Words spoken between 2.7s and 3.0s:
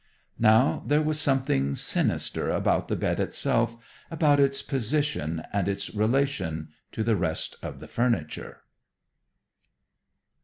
the